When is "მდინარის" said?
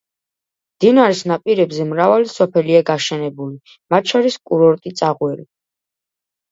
0.77-1.21